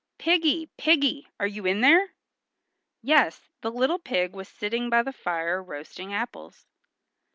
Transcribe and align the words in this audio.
"Piggy, 0.17 0.65
Piggy! 0.77 1.27
Are 1.39 1.45
you 1.45 1.67
in 1.67 1.81
there?" 1.81 2.15
Yes, 3.03 3.39
the 3.61 3.69
little 3.71 3.99
pig 3.99 4.33
was 4.33 4.49
sitting 4.49 4.89
by 4.89 5.03
the 5.03 5.13
fire 5.13 5.61
roasting 5.61 6.11
apples. 6.11 6.65